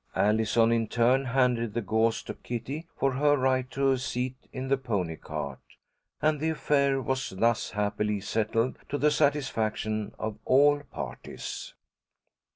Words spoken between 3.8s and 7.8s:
a seat in the pony cart, and the affair was thus